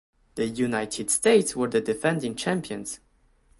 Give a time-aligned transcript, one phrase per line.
[0.33, 3.01] The United States were the defending champions.